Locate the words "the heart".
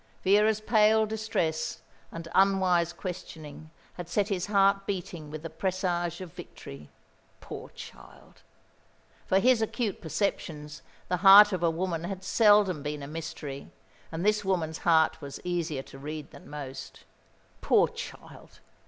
11.07-11.53